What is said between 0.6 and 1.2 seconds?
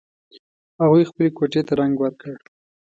هغوی